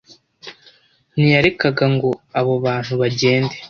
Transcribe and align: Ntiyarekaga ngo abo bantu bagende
Ntiyarekaga 1.13 1.85
ngo 1.95 2.09
abo 2.39 2.53
bantu 2.65 2.93
bagende 3.01 3.55